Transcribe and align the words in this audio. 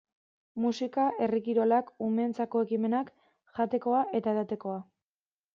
Musika, 0.63 1.03
herri 1.25 1.41
kirolak, 1.49 1.91
umeentzako 2.07 2.63
ekimenak, 2.69 3.15
jatekoa 3.61 4.03
eta 4.23 4.37
edatekoa... 4.37 4.83